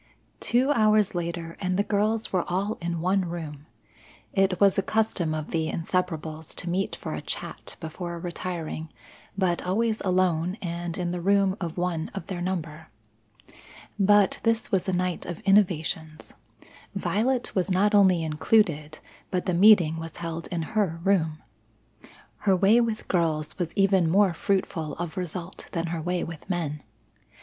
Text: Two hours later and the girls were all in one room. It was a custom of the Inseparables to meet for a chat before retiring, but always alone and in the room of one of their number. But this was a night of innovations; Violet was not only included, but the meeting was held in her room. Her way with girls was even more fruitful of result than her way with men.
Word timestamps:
Two 0.39 0.71
hours 0.71 1.13
later 1.13 1.55
and 1.61 1.77
the 1.77 1.83
girls 1.83 2.33
were 2.33 2.43
all 2.47 2.79
in 2.81 3.01
one 3.01 3.23
room. 3.29 3.67
It 4.33 4.59
was 4.59 4.75
a 4.75 4.81
custom 4.81 5.35
of 5.35 5.51
the 5.51 5.67
Inseparables 5.71 6.55
to 6.55 6.67
meet 6.71 6.95
for 6.95 7.13
a 7.13 7.21
chat 7.21 7.75
before 7.79 8.17
retiring, 8.17 8.89
but 9.37 9.61
always 9.61 10.01
alone 10.01 10.57
and 10.59 10.97
in 10.97 11.11
the 11.11 11.21
room 11.21 11.55
of 11.61 11.77
one 11.77 12.09
of 12.15 12.25
their 12.25 12.41
number. 12.41 12.87
But 13.99 14.39
this 14.41 14.71
was 14.71 14.89
a 14.89 14.91
night 14.91 15.27
of 15.27 15.39
innovations; 15.41 16.33
Violet 16.95 17.53
was 17.53 17.69
not 17.69 17.93
only 17.93 18.23
included, 18.23 18.97
but 19.29 19.45
the 19.45 19.53
meeting 19.53 19.97
was 19.99 20.17
held 20.17 20.47
in 20.47 20.63
her 20.73 20.99
room. 21.03 21.43
Her 22.37 22.55
way 22.55 22.81
with 22.81 23.07
girls 23.07 23.55
was 23.59 23.71
even 23.77 24.09
more 24.09 24.33
fruitful 24.33 24.93
of 24.95 25.15
result 25.15 25.67
than 25.73 25.85
her 25.93 26.01
way 26.01 26.23
with 26.23 26.49
men. 26.49 26.81